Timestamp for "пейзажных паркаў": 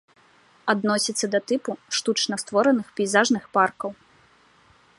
3.01-3.89